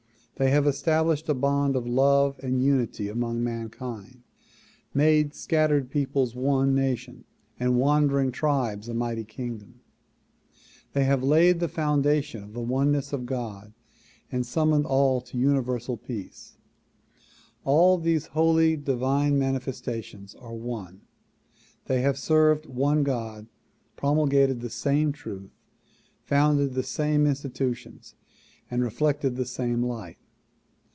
[0.37, 4.23] They have established a bond of love and unity among mankind,
[4.91, 7.25] made scattered peoples one nation
[7.59, 9.81] and wandering tribes a mighty kingdom.
[10.93, 13.71] They have laid the foundation of the oneness of God
[14.31, 16.57] and summoned all to Universal Peace.
[17.63, 21.01] All these holj^ divine manifestations are one.
[21.85, 23.45] They have served one God,
[23.95, 25.51] pro mulgated the same truth,
[26.23, 28.15] founded the same institutions
[28.71, 30.17] and reflected the same light.